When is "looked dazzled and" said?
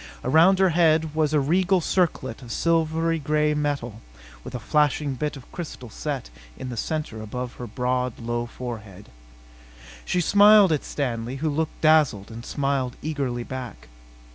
11.51-12.43